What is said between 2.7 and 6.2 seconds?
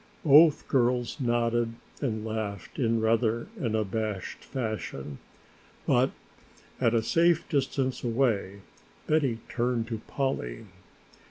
in rather an abashed fashion. But